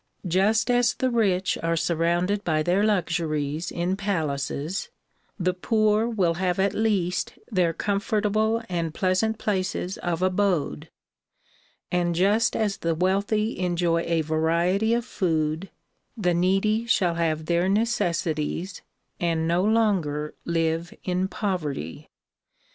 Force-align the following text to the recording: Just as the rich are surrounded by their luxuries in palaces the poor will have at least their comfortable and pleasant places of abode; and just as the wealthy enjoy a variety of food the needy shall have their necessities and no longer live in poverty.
Just 0.27 0.71
as 0.71 0.95
the 0.95 1.11
rich 1.11 1.59
are 1.61 1.75
surrounded 1.77 2.43
by 2.43 2.63
their 2.63 2.83
luxuries 2.83 3.69
in 3.69 3.95
palaces 3.95 4.89
the 5.39 5.53
poor 5.53 6.07
will 6.09 6.33
have 6.41 6.57
at 6.57 6.73
least 6.73 7.37
their 7.51 7.71
comfortable 7.71 8.63
and 8.67 8.95
pleasant 8.95 9.37
places 9.37 9.99
of 9.99 10.23
abode; 10.23 10.89
and 11.91 12.15
just 12.15 12.55
as 12.55 12.77
the 12.77 12.95
wealthy 12.95 13.59
enjoy 13.59 13.99
a 14.07 14.21
variety 14.23 14.95
of 14.95 15.05
food 15.05 15.69
the 16.17 16.33
needy 16.33 16.87
shall 16.87 17.13
have 17.13 17.45
their 17.45 17.69
necessities 17.69 18.81
and 19.19 19.47
no 19.47 19.63
longer 19.63 20.33
live 20.45 20.95
in 21.03 21.27
poverty. 21.27 22.09